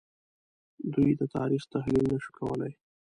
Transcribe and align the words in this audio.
دوی 0.93 1.11
د 1.19 1.21
تاریخ 1.35 1.63
تحلیل 1.73 2.05
نه 2.11 2.17
شو 2.23 2.31
کولای 2.39 2.71